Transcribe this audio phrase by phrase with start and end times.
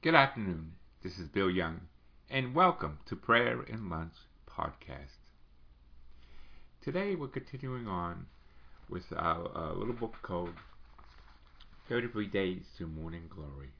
[0.00, 0.74] Good afternoon.
[1.02, 1.80] This is Bill Young,
[2.30, 4.12] and welcome to Prayer and Lunch
[4.48, 5.18] Podcast.
[6.80, 8.26] Today we're continuing on
[8.88, 10.54] with our uh, little book called
[11.88, 13.70] 33 Days to Morning Glory,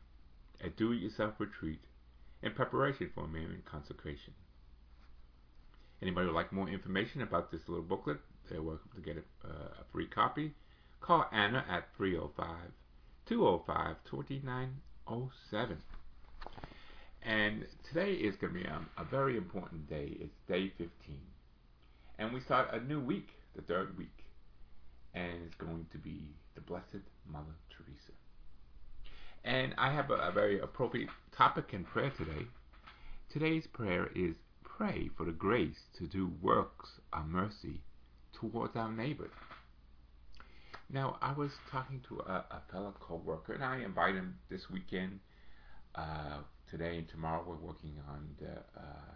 [0.61, 1.79] a do it yourself retreat
[2.43, 4.35] in preparation for Marian consecration.
[6.03, 8.19] Anybody would like more information about this little booklet,
[8.50, 10.50] they're welcome to get a, uh, a free copy.
[11.00, 12.73] Call Anna at 305
[13.27, 15.79] 205 2907.
[17.23, 20.16] And today is going to be um, a very important day.
[20.20, 20.88] It's day 15.
[22.19, 24.25] And we start a new week, the third week.
[25.15, 28.12] And it's going to be the Blessed Mother Teresa.
[29.45, 32.47] And I have a, a very appropriate topic in prayer today.
[33.30, 37.80] Today's prayer is pray for the grace to do works of mercy
[38.33, 39.33] towards our neighbors.
[40.91, 45.20] Now, I was talking to a, a fellow co-worker, and I invite him this weekend.
[45.95, 46.39] Uh,
[46.70, 49.14] today and tomorrow, we're working on the uh,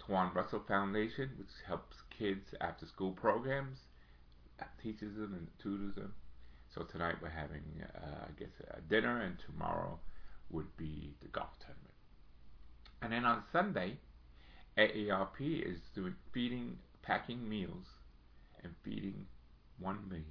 [0.00, 3.78] Twan Russell Foundation, which helps kids after school programs,
[4.82, 6.14] teaches them and tutors them.
[6.74, 7.62] So tonight we're having,
[7.94, 9.98] uh, I guess, a dinner, and tomorrow
[10.50, 11.94] would be the golf tournament.
[13.02, 13.98] And then on Sunday,
[14.78, 17.86] AARP is doing feeding, packing meals,
[18.62, 19.26] and feeding
[19.78, 20.26] one million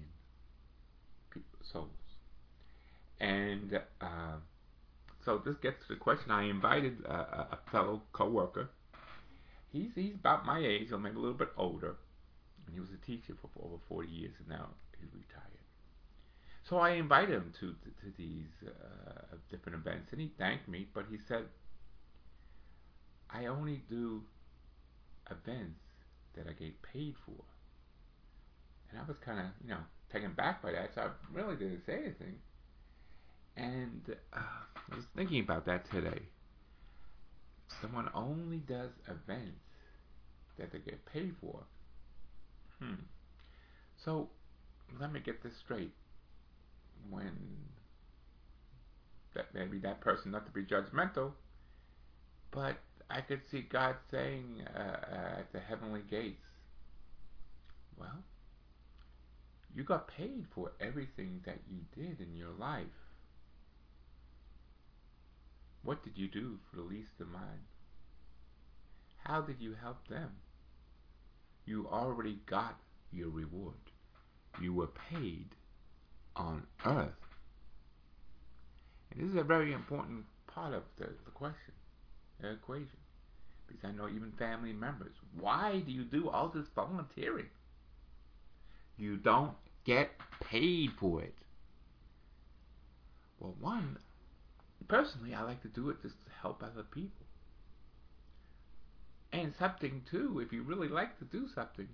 [1.32, 1.90] people, souls.
[3.20, 4.38] And uh,
[5.30, 6.32] so this gets to the question.
[6.32, 8.72] I invited uh, a fellow coworker.
[9.72, 11.98] He's he's about my age, or maybe a little bit older,
[12.66, 14.70] and he was a teacher for, for over 40 years, and now
[15.00, 15.46] he's retired.
[16.68, 20.88] So I invited him to to, to these uh, different events, and he thanked me,
[20.96, 21.46] but he said,
[23.30, 24.24] "I only do
[25.30, 25.80] events
[26.36, 27.44] that I get paid for."
[28.90, 31.86] And I was kind of, you know, taken back by that, so I really didn't
[31.86, 32.40] say anything.
[33.58, 34.02] And
[34.34, 34.40] uh,
[34.92, 36.22] I was thinking about that today.
[37.82, 39.62] Someone only does events
[40.58, 41.64] that they get paid for.
[42.80, 42.96] Hmm.
[44.04, 44.30] So
[45.00, 45.94] let me get this straight.
[47.10, 47.32] When
[49.36, 51.32] that maybe that person, not to be judgmental,
[52.52, 52.78] but
[53.10, 56.46] I could see God saying uh, uh, at the heavenly gates,
[57.98, 58.24] well,
[59.74, 62.86] you got paid for everything that you did in your life.
[65.84, 67.66] What did you do for the least of mine?
[69.18, 70.32] How did you help them?
[71.66, 72.80] You already got
[73.12, 73.76] your reward.
[74.62, 75.56] You were paid
[76.36, 77.14] on earth.
[79.12, 81.74] And this is a very important part of the, the question,
[82.40, 82.98] the equation.
[83.68, 87.50] Because I know even family members, why do you do all this volunteering?
[88.98, 89.54] You don't
[89.86, 90.10] get
[90.42, 91.36] paid for it.
[93.40, 93.98] Well, one,
[94.90, 97.26] personally, I like to do it just to help other people.
[99.32, 101.88] And something, too, if you really like to do something,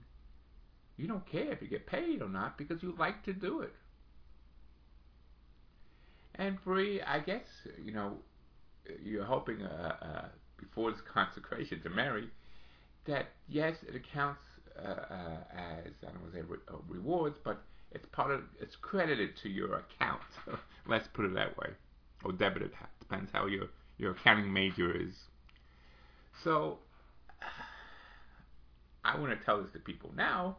[0.97, 3.73] you don't care if you get paid or not because you like to do it.
[6.35, 7.45] And free, I guess,
[7.83, 8.17] you know,
[9.03, 10.25] you're hoping uh, uh,
[10.57, 12.29] before this consecration to Mary
[13.06, 14.41] that, yes, it accounts
[14.77, 18.41] uh, uh, as I don't want to say re- uh, rewards, but it's part of
[18.59, 20.22] it's credited to your account.
[20.88, 21.69] Let's put it that way,
[22.25, 22.72] or debited.
[23.00, 25.13] Depends how your your accounting major is.
[26.44, 26.80] So
[29.06, 30.58] I want to tell this to people now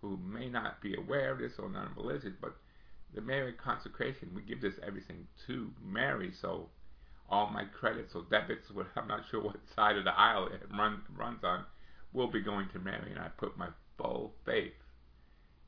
[0.00, 2.54] who may not be aware of this or non-religious, but
[3.14, 6.32] the Mary consecration, we give this everything to Mary.
[6.40, 6.68] So
[7.28, 11.00] all my credits or debits, I'm not sure what side of the aisle it run,
[11.16, 11.64] runs on,
[12.12, 14.74] will be going to Mary, and I put my full faith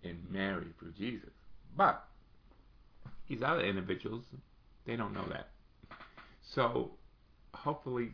[0.03, 1.31] in Mary through Jesus.
[1.77, 2.05] But
[3.29, 4.25] these other individuals,
[4.88, 5.50] they don't know that.
[6.41, 6.93] So
[7.53, 8.12] hopefully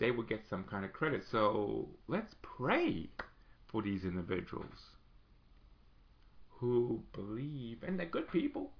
[0.00, 1.22] they will get some kind of credit.
[1.30, 3.08] So let's pray
[3.68, 4.90] for these individuals
[6.48, 8.72] who believe, and they're good people.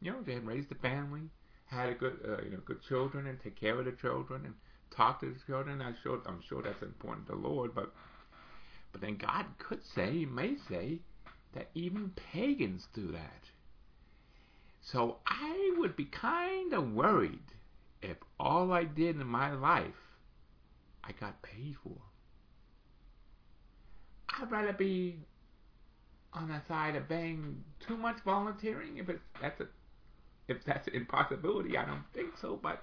[0.00, 1.30] You know, they had raised a family,
[1.66, 4.54] had a good, uh, you know, good children, and take care of the children, and
[4.90, 5.80] talk to the children.
[5.80, 7.92] I'm sure, I'm sure that's important to the Lord, but,
[8.90, 10.98] but then God could say, may say,
[11.54, 13.44] that even pagans do that.
[14.92, 17.52] So I would be kind of worried
[18.00, 20.00] if all I did in my life
[21.04, 21.96] I got paid for.
[24.30, 25.18] I'd rather be
[26.32, 29.66] on the side of being too much volunteering if it's that's a
[30.46, 31.76] if that's an impossibility.
[31.76, 32.82] I don't think so, but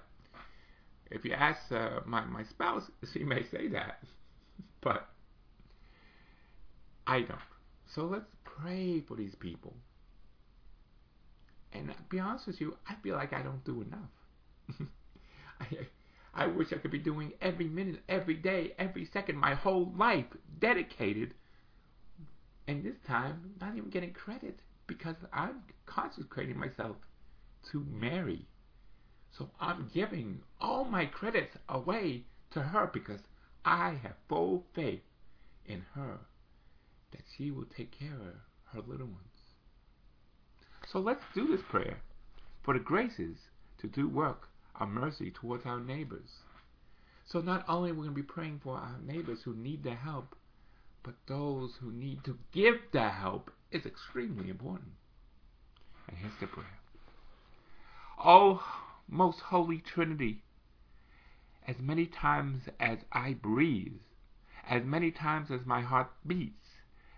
[1.10, 4.00] if you ask uh, my my spouse, she may say that,
[4.80, 5.08] but
[7.06, 7.40] I don't.
[7.92, 9.74] So let's pray for these people.
[11.72, 14.88] And be honest with you, I feel like I don't do enough.
[15.60, 15.66] I,
[16.34, 20.26] I wish I could be doing every minute, every day, every second, my whole life
[20.58, 21.34] dedicated.
[22.68, 26.96] And this time, not even getting credit because I'm consecrating myself
[27.70, 28.46] to Mary.
[29.36, 33.20] So I'm giving all my credits away to her because
[33.64, 35.02] I have full faith
[35.66, 36.18] in her
[37.12, 38.34] that she will take care of
[38.72, 39.35] her little ones.
[40.92, 41.98] So let's do this prayer
[42.62, 43.36] for the graces
[43.78, 44.48] to do work
[44.78, 46.28] of mercy towards our neighbors.
[47.26, 49.94] So not only are we going to be praying for our neighbors who need the
[49.94, 50.36] help,
[51.02, 54.92] but those who need to give the help is extremely important.
[56.08, 56.78] And here's the prayer.
[58.24, 58.62] Oh,
[59.08, 60.44] most holy Trinity,
[61.66, 63.98] as many times as I breathe,
[64.68, 66.66] as many times as my heart beats,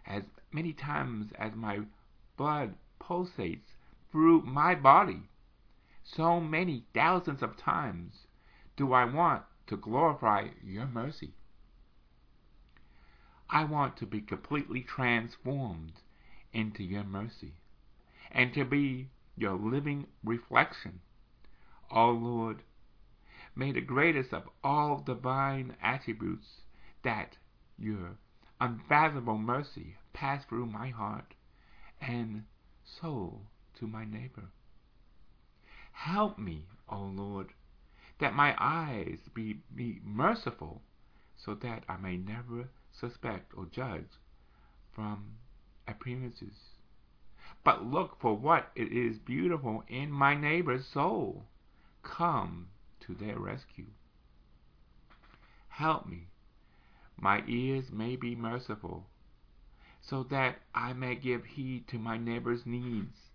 [0.06, 0.23] as
[0.53, 1.81] many times as my
[2.38, 3.75] blood pulsates
[4.11, 5.29] through my body,
[6.03, 8.27] so many thousands of times
[8.77, 11.35] do I want to glorify your mercy.
[13.50, 16.00] I want to be completely transformed
[16.53, 17.55] into your mercy
[18.31, 21.00] and to be your living reflection.
[21.91, 22.62] O oh Lord,
[23.55, 26.62] may the greatest of all divine attributes,
[27.03, 27.37] that
[27.79, 28.19] your
[28.61, 31.35] unfathomable mercy, pass through my heart
[32.00, 32.45] and
[33.00, 33.43] soul
[33.79, 34.49] to my neighbor.
[35.93, 37.49] Help me, O Lord,
[38.20, 40.82] that my eyes be, be merciful,
[41.37, 44.11] so that I may never suspect or judge
[44.93, 45.38] from
[45.87, 46.56] appearances,
[47.64, 51.44] but look for what it is beautiful in my neighbor's soul.
[52.02, 52.69] Come
[53.00, 53.87] to their rescue.
[55.69, 56.26] Help me,
[57.17, 59.06] my ears may be merciful,
[60.00, 63.31] so that I may give heed to my neighbor's needs,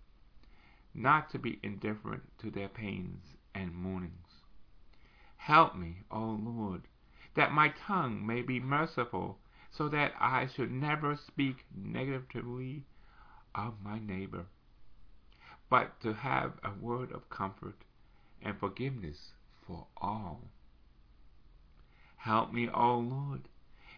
[0.92, 4.42] not to be indifferent to their pains and mournings.
[5.36, 6.82] Help me, O Lord,
[7.34, 9.38] that my tongue may be merciful,
[9.70, 12.84] so that I should never speak negatively
[13.54, 14.46] of my neighbor,
[15.68, 17.84] but to have a word of comfort
[18.40, 19.32] and forgiveness
[19.66, 20.42] for all.
[22.16, 23.48] Help me, O Lord,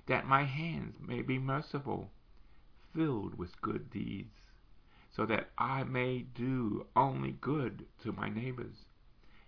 [0.06, 2.10] that my hands may be merciful,
[2.96, 4.40] filled with good deeds,
[5.14, 8.86] so that I may do only good to my neighbors,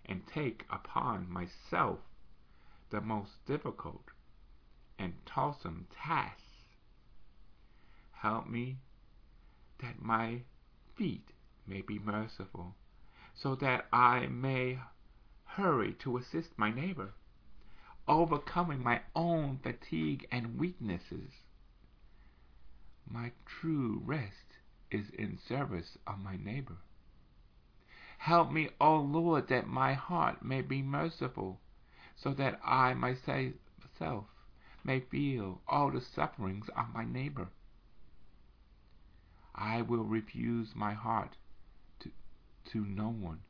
[0.05, 1.99] and take upon myself
[2.91, 4.05] the most difficult
[4.99, 6.43] and toilsome tasks.
[8.13, 8.77] Help me
[9.79, 10.43] that my
[10.97, 11.31] feet
[11.67, 12.75] may be merciful,
[13.35, 14.79] so that I may
[15.45, 17.15] hurry to assist my neighbor,
[18.07, 21.31] overcoming my own fatigue and weaknesses.
[23.11, 24.59] My true rest
[24.91, 26.77] is in service of my neighbor.
[28.19, 31.61] Help me, O Lord, that my heart may be merciful,
[32.17, 34.27] so that I myself
[34.85, 37.49] may feel all the sufferings of my neighbor.
[39.55, 41.37] I will refuse my heart
[42.01, 42.11] to,
[42.73, 43.41] to no one.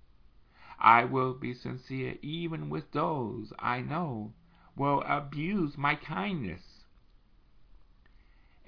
[0.78, 4.34] I will be sincere even with those I know
[4.76, 6.62] will abuse my kindness.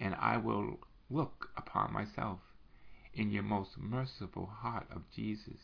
[0.00, 0.81] And I will
[1.11, 2.41] look upon myself
[3.14, 5.61] in your most merciful heart of Jesus.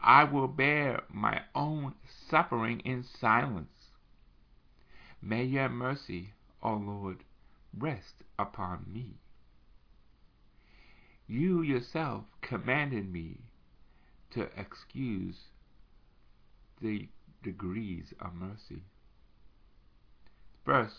[0.00, 1.94] I will bear my own
[2.28, 3.90] suffering in silence.
[5.22, 6.30] May your mercy,
[6.62, 7.24] O Lord,
[7.76, 9.14] rest upon me.
[11.26, 13.38] You yourself commanded me
[14.30, 15.36] to excuse
[16.80, 17.08] the
[17.42, 18.82] degrees of mercy.
[20.64, 20.96] First,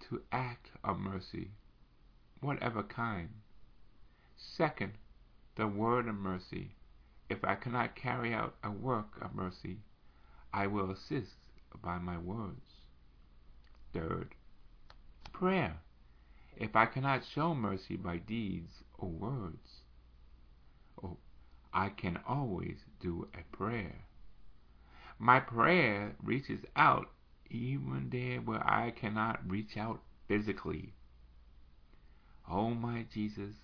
[0.00, 1.50] to act of mercy,
[2.40, 3.30] whatever kind.
[4.36, 4.92] Second,
[5.56, 6.76] the word of mercy.
[7.28, 9.78] If I cannot carry out a work of mercy,
[10.52, 11.36] I will assist
[11.82, 12.82] by my words.
[13.92, 14.34] Third,
[15.32, 15.80] prayer.
[16.56, 19.82] If I cannot show mercy by deeds or words,
[21.02, 21.18] oh,
[21.72, 24.06] I can always do a prayer.
[25.18, 27.10] My prayer reaches out
[27.50, 30.92] even there where I cannot reach out physically.
[32.50, 33.54] Oh, my Jesus,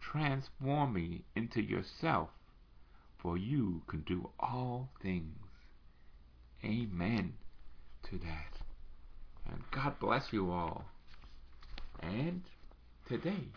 [0.00, 2.28] transform me into yourself,
[3.18, 5.36] for you can do all things.
[6.64, 7.34] Amen
[8.04, 8.58] to that.
[9.50, 10.84] And God bless you all.
[12.00, 12.42] And
[13.08, 13.48] today,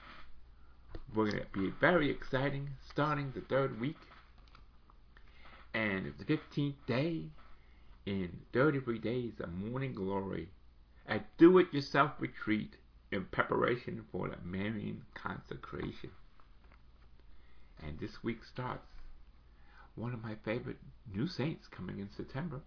[1.13, 3.97] we're going to be very exciting, starting the third week.
[5.73, 7.25] And the 15th day
[8.05, 10.49] in 33 days of morning glory
[11.07, 12.75] at Do It Yourself retreat
[13.11, 16.11] in preparation for the Marian consecration.
[17.83, 18.87] And this week starts
[19.95, 20.79] one of my favorite
[21.13, 22.61] new saints coming in September,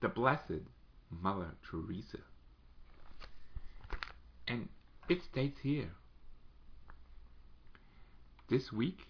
[0.00, 0.62] the Blessed
[1.10, 2.18] Mother Teresa.
[4.46, 4.68] And
[5.08, 5.90] it states here
[8.48, 9.08] this week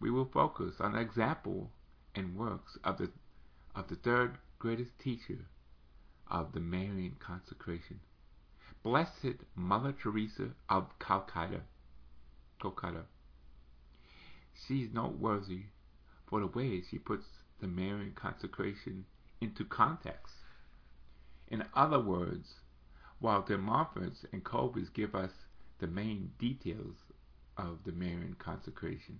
[0.00, 1.70] we will focus on the example
[2.14, 3.10] and works of the
[3.74, 5.46] of the third greatest teacher
[6.28, 8.00] of the Marian consecration,
[8.82, 11.62] Blessed Mother Teresa of Calcutta.
[12.60, 13.04] Calcutta.
[14.54, 15.64] She is noteworthy
[16.26, 17.26] for the way she puts
[17.60, 19.04] the Marian consecration
[19.40, 20.34] into context.
[21.48, 22.54] In other words,
[23.18, 25.32] while the Montforts and Kolbes give us
[25.78, 26.96] the main details
[27.56, 29.18] of the Marian consecration,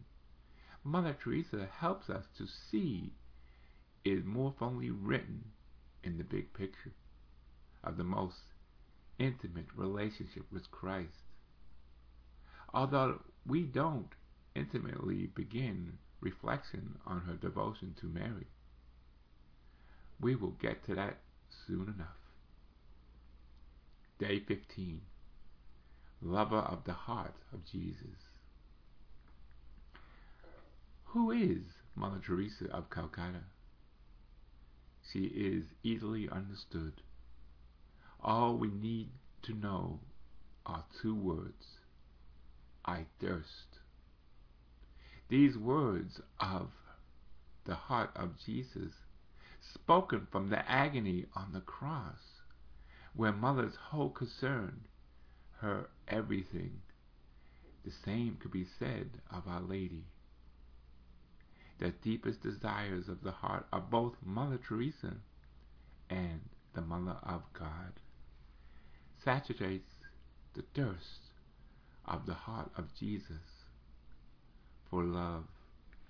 [0.82, 3.12] Mother Teresa helps us to see
[4.06, 5.42] is more fully written
[6.04, 6.92] in the big picture
[7.82, 8.36] of the most
[9.18, 11.24] intimate relationship with Christ.
[12.72, 14.12] Although we don't
[14.54, 18.46] intimately begin reflection on her devotion to Mary,
[20.20, 21.18] we will get to that
[21.66, 22.22] soon enough.
[24.20, 25.00] Day 15
[26.22, 28.30] Lover of the Heart of Jesus.
[31.06, 31.62] Who is
[31.96, 33.42] Mother Teresa of Calcutta?
[35.12, 37.02] She is easily understood.
[38.20, 39.10] All we need
[39.42, 40.00] to know
[40.64, 41.78] are two words
[42.84, 43.80] I thirst.
[45.28, 46.70] These words of
[47.64, 48.92] the heart of Jesus,
[49.60, 52.40] spoken from the agony on the cross,
[53.14, 54.86] where mother's whole concern,
[55.60, 56.80] her everything.
[57.84, 60.04] The same could be said of Our Lady.
[61.78, 65.14] The deepest desires of the heart of both Mother Teresa
[66.08, 66.40] and
[66.74, 67.92] the Mother of God
[69.22, 69.92] saturates
[70.54, 71.30] the thirst
[72.06, 73.64] of the heart of Jesus
[74.88, 75.44] for love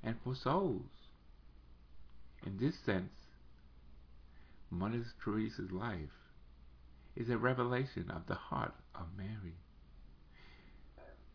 [0.03, 0.91] and for souls.
[2.45, 3.13] In this sense,
[4.71, 6.31] Mother Teresa's life
[7.17, 9.57] is a revelation of the heart of Mary,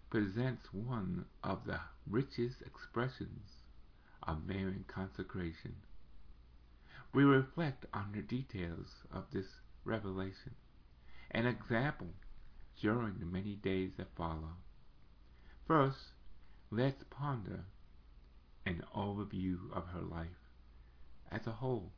[0.09, 3.60] presents one of the richest expressions
[4.23, 5.75] of Marian consecration.
[7.13, 9.47] We reflect on the details of this
[9.83, 10.55] revelation,
[11.31, 12.13] an example
[12.79, 14.55] during the many days that follow.
[15.67, 16.13] First,
[16.69, 17.65] let's ponder
[18.65, 20.27] an overview of her life
[21.31, 21.91] as a whole.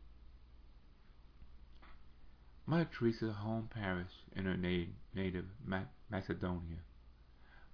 [2.65, 6.79] Mother Teresa's home parish in her na- native Ma- Macedonia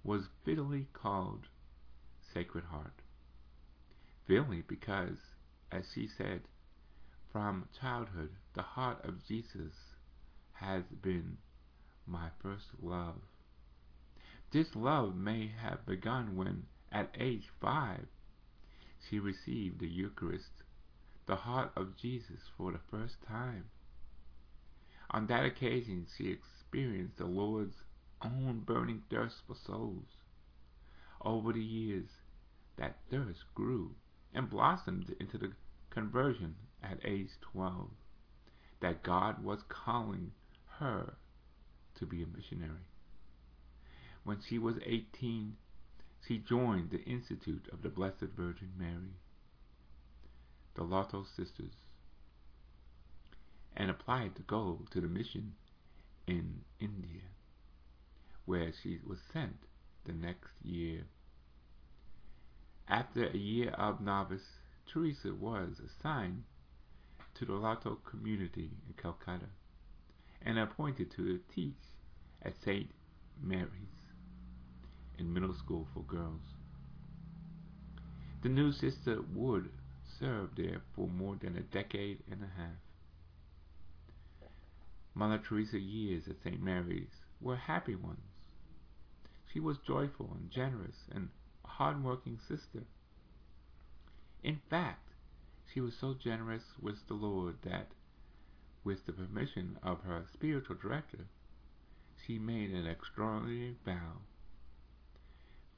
[0.02, 1.46] was fittingly called
[2.34, 2.99] Sacred Heart.
[4.30, 5.18] Fittingly because,
[5.72, 6.42] as she said,
[7.32, 9.72] from childhood the heart of Jesus
[10.52, 11.36] has been
[12.06, 13.16] my first love.
[14.52, 18.06] This love may have begun when, at age five,
[19.08, 20.62] she received the Eucharist,
[21.26, 23.64] the heart of Jesus, for the first time.
[25.10, 27.82] On that occasion, she experienced the Lord's
[28.22, 30.06] own burning thirst for souls.
[31.20, 32.10] Over the years,
[32.76, 33.96] that thirst grew
[34.34, 35.52] and blossomed into the
[35.90, 37.90] conversion at age 12
[38.80, 40.32] that God was calling
[40.78, 41.14] her
[41.96, 42.86] to be a missionary.
[44.24, 45.56] When she was 18,
[46.26, 49.16] she joined the Institute of the Blessed Virgin Mary,
[50.74, 51.74] the Loreto Sisters,
[53.76, 55.54] and applied to go to the mission
[56.26, 57.22] in India,
[58.44, 59.56] where she was sent
[60.04, 61.04] the next year.
[62.88, 66.44] After a year of novice, Teresa was assigned
[67.34, 69.46] to the Loreto community in Calcutta
[70.42, 71.76] and appointed to teach
[72.42, 72.90] at St.
[73.40, 74.00] Mary's
[75.18, 76.40] in middle school for girls.
[78.42, 79.70] The new sister would
[80.18, 84.50] serve there for more than a decade and a half.
[85.14, 86.62] Mother Teresa's years at St.
[86.62, 87.10] Mary's
[87.40, 88.18] were happy ones.
[89.52, 91.28] She was joyful and generous and
[91.78, 92.84] hard-working sister.
[94.42, 95.10] In fact,
[95.72, 97.88] she was so generous with the Lord that,
[98.84, 101.26] with the permission of her spiritual director,
[102.26, 104.18] she made an extraordinary vow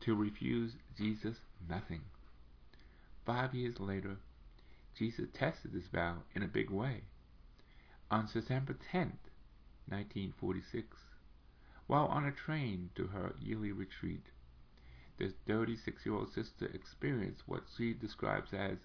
[0.00, 1.36] to refuse Jesus
[1.68, 2.02] nothing.
[3.24, 4.16] Five years later,
[4.98, 7.02] Jesus tested this vow in a big way.
[8.10, 9.30] On September 10th,
[9.88, 10.96] 1946,
[11.86, 14.26] while on a train to her yearly retreat,
[15.22, 18.78] the 36 year old sister experienced what she describes as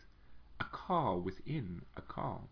[0.60, 2.48] a call within a call.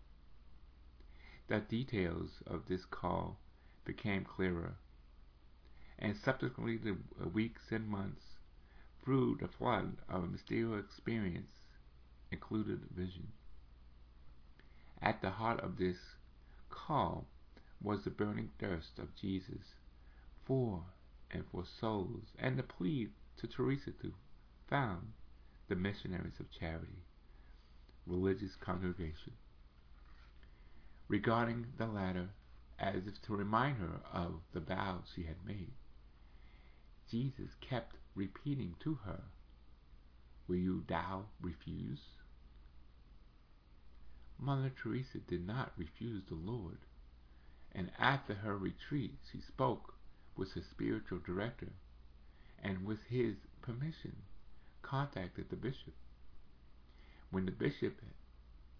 [1.46, 3.38] The details of this call
[3.84, 4.74] became clearer,
[6.00, 8.24] and subsequently the uh, weeks and months
[9.04, 11.52] through the flood of a mysterious experience
[12.32, 13.28] included vision.
[15.00, 15.98] At the heart of this
[16.70, 17.28] call
[17.80, 19.74] was the burning thirst of Jesus
[20.44, 20.82] for
[21.30, 24.12] and for souls, and the plea to Teresa to
[24.68, 25.12] found
[25.68, 27.02] the Missionaries of Charity
[28.06, 29.32] religious congregation.
[31.08, 32.28] Regarding the latter
[32.78, 35.72] as if to remind her of the vows she had made,
[37.10, 39.22] Jesus kept repeating to her,
[40.46, 42.00] Will you thou refuse?
[44.38, 46.78] Mother Teresa did not refuse the Lord,
[47.72, 49.94] and after her retreat she spoke
[50.36, 51.72] with her spiritual director
[52.62, 54.16] and with his permission
[54.82, 55.94] contacted the bishop.
[57.30, 58.00] When the bishop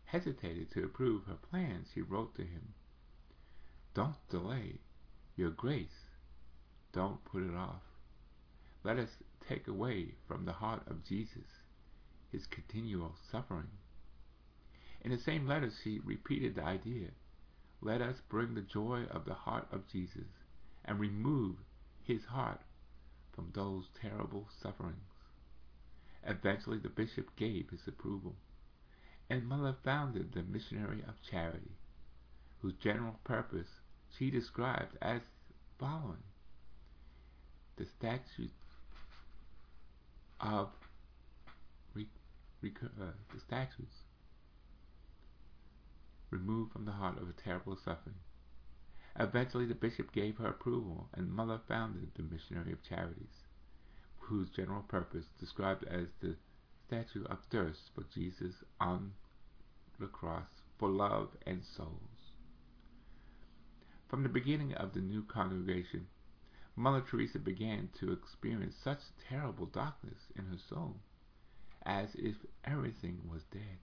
[0.05, 2.75] hesitated to approve her plans, she wrote to him,
[3.95, 4.81] Don't delay,
[5.37, 6.07] your grace,
[6.93, 7.83] don't put it off.
[8.85, 9.11] Let us
[9.49, 11.65] take away from the heart of Jesus
[12.31, 13.71] his continual suffering.
[15.01, 17.09] In the same letter, she repeated the idea
[17.83, 20.27] let us bring the joy of the heart of Jesus
[20.85, 21.57] and remove
[22.03, 22.61] his heart
[23.37, 24.97] from those terrible sufferings.
[26.25, 28.35] Eventually, the bishop gave his approval,
[29.31, 31.77] and Mother founded the Missionary of Charity,
[32.61, 33.69] whose general purpose
[34.11, 35.21] she described as
[35.79, 36.25] following
[37.77, 38.55] the statutes
[40.41, 40.71] of
[42.65, 44.03] uh, the statutes
[46.31, 48.17] removed from the heart of a terrible suffering.
[49.19, 53.45] Eventually, the bishop gave her approval, and Mother founded the Missionary of Charities,
[54.19, 56.37] whose general purpose described as the
[56.87, 59.13] statue of thirst for Jesus on
[59.99, 62.33] the cross for love and souls.
[64.09, 66.07] From the beginning of the new congregation,
[66.77, 70.97] Mother Teresa began to experience such terrible darkness in her soul
[71.87, 73.79] as if everything was dead.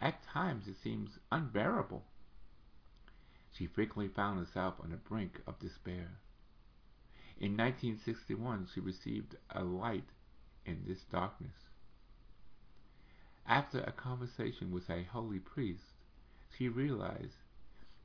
[0.00, 2.04] At times it seems unbearable.
[3.52, 6.18] She frequently found herself on the brink of despair.
[7.38, 10.10] In 1961, she received a light
[10.64, 11.68] in this darkness.
[13.46, 15.94] After a conversation with a holy priest,
[16.56, 17.36] she realized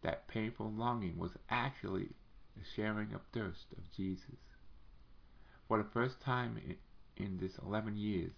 [0.01, 2.15] that painful longing was actually
[2.55, 4.39] the sharing of thirst of Jesus.
[5.67, 6.77] For the first time in,
[7.17, 8.34] in this 11 years,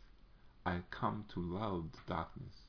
[0.66, 2.67] I come to love the darkness.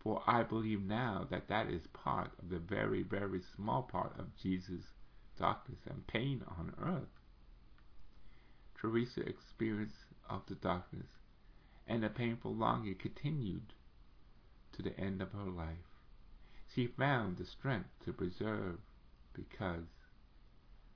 [0.00, 4.34] For I believe now that that is part of the very, very small part of
[4.34, 4.94] Jesus'
[5.36, 7.20] darkness and pain on earth.
[8.74, 11.18] Teresa experienced of the darkness,
[11.86, 13.74] and the painful longing continued
[14.72, 15.98] to the end of her life.
[16.74, 18.78] She found the strength to persevere
[19.34, 19.84] because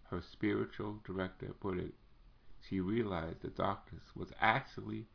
[0.04, 1.94] her spiritual director put it,
[2.62, 5.08] she realized the darkness was actually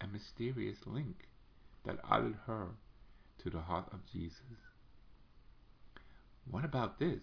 [0.00, 1.28] a mysterious link
[1.84, 2.70] that uttered her
[3.42, 4.58] to the heart of Jesus.
[6.50, 7.22] What about this?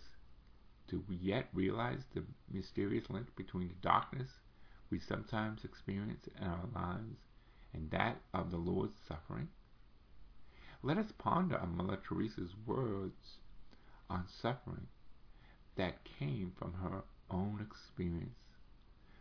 [0.88, 4.30] Do we yet realize the mysterious link between the darkness
[4.90, 7.20] we sometimes experience in our lives
[7.74, 9.50] and that of the Lord's suffering?
[10.82, 13.38] Let us ponder on Mother Teresa's words
[14.10, 14.88] on suffering
[15.76, 18.40] that came from her own experience.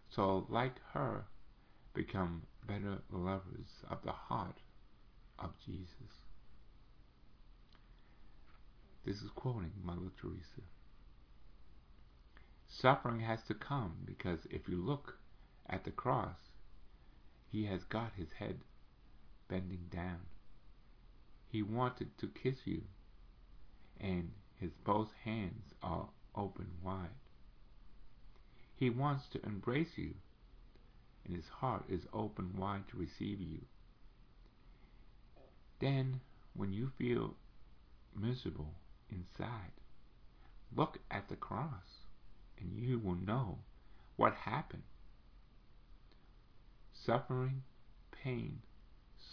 [0.09, 1.25] So, like her,
[1.95, 4.61] become better lovers of the heart
[5.39, 6.26] of Jesus.
[9.07, 10.63] This is quoting Mother Teresa.
[12.67, 15.21] Suffering has to come because if you look
[15.69, 16.51] at the cross,
[17.49, 18.59] he has got his head
[19.47, 20.23] bending down.
[21.49, 22.83] He wanted to kiss you,
[24.01, 27.11] and his both hands are open wide.
[28.75, 30.15] He wants to embrace you,
[31.25, 33.61] and his heart is open wide to receive you.
[35.79, 36.23] Then,
[36.55, 37.37] when you feel
[38.13, 38.75] miserable
[39.11, 39.73] inside,
[40.75, 42.05] look at the cross,
[42.59, 43.59] and you will know
[44.17, 44.83] what happened.
[46.93, 47.63] Suffering,
[48.11, 48.61] pain,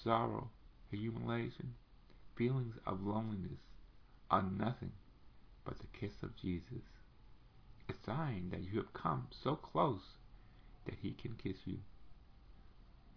[0.03, 0.49] sorrow,
[0.91, 1.73] humiliation,
[2.35, 3.59] feelings of loneliness
[4.29, 4.91] are nothing
[5.65, 6.83] but the kiss of Jesus,
[7.89, 10.17] a sign that you have come so close
[10.85, 11.77] that he can kiss you.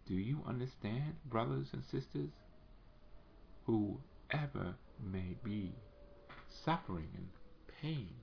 [0.07, 2.31] Do you understand, brothers and sisters?
[3.67, 5.73] Whoever may be
[6.65, 7.29] suffering and
[7.81, 8.15] pain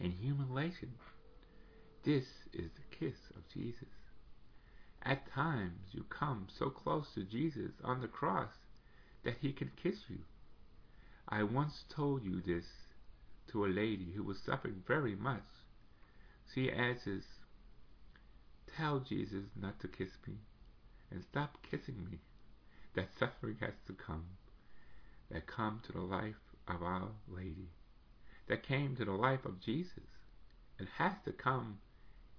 [0.00, 0.92] and humiliation,
[2.04, 3.88] this is the kiss of Jesus.
[5.02, 8.50] At times you come so close to Jesus on the cross
[9.24, 10.18] that he can kiss you.
[11.28, 12.64] I once told you this
[13.48, 15.44] to a lady who was suffering very much.
[16.54, 17.24] She answers,
[18.76, 20.34] Tell Jesus not to kiss me
[21.10, 22.18] and stop kissing me.
[22.94, 24.24] That suffering has to come.
[25.30, 26.34] That come to the life
[26.66, 27.68] of Our Lady,
[28.48, 30.04] that came to the life of Jesus.
[30.78, 31.78] It has to come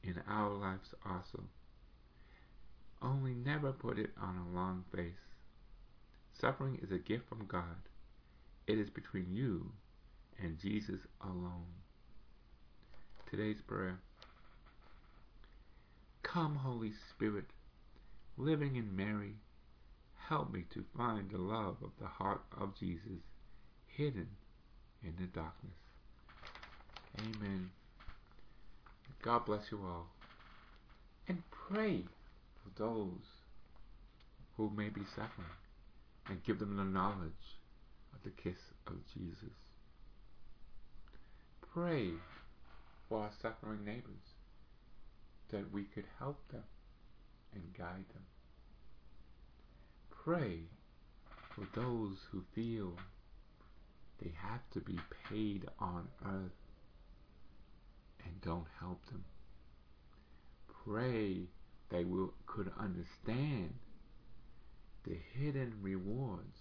[0.04, 1.44] in our lives also.
[3.02, 5.14] Only never put it on a long face.
[6.40, 7.90] Suffering is a gift from God.
[8.68, 9.72] It is between you
[10.42, 11.74] and Jesus alone.
[13.30, 14.00] Today's prayer.
[16.24, 17.46] Come, Holy Spirit,
[18.38, 19.36] living in Mary,
[20.30, 23.24] help me to find the love of the heart of Jesus
[23.88, 24.28] hidden
[25.04, 25.74] in the darkness.
[27.18, 27.72] Amen.
[29.24, 30.08] God bless you all.
[31.28, 32.04] And pray
[32.64, 33.26] for those
[34.56, 35.48] who may be suffering
[36.28, 37.58] and give them the knowledge
[38.14, 39.56] of the kiss of Jesus.
[41.74, 42.12] Pray
[43.08, 44.36] for our suffering neighbors
[45.52, 46.64] that we could help them
[47.56, 48.29] and guide them.
[50.24, 50.60] Pray
[51.56, 52.94] for those who feel
[54.22, 56.52] they have to be paid on earth
[58.26, 59.24] and don't help them.
[60.86, 61.48] Pray
[61.90, 63.74] they will could understand
[65.04, 66.58] the hidden rewards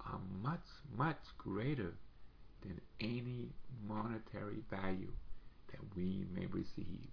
[0.00, 0.64] are much,
[0.96, 1.94] much greater
[2.62, 3.48] than any
[3.86, 5.12] monetary value
[5.72, 7.10] that we may receive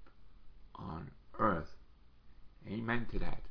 [0.75, 1.09] on
[1.39, 1.75] earth.
[2.69, 3.41] Amen to that.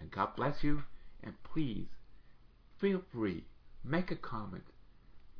[0.00, 0.82] And God bless you.
[1.22, 1.88] And please
[2.78, 3.44] feel free,
[3.82, 4.64] make a comment.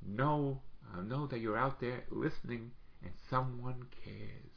[0.03, 0.63] Know,
[0.93, 4.56] uh, know that you're out there listening and someone cares.